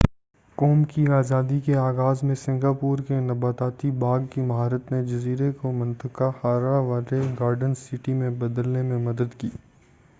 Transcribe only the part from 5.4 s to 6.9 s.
کو منطقہ حارہ